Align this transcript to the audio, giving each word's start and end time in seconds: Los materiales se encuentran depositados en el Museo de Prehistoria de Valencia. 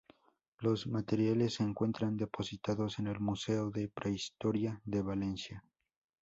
Los 0.57 0.87
materiales 0.87 1.53
se 1.53 1.63
encuentran 1.63 2.17
depositados 2.17 2.97
en 2.97 3.05
el 3.05 3.19
Museo 3.19 3.69
de 3.69 3.87
Prehistoria 3.87 4.81
de 4.83 5.03
Valencia. 5.03 5.63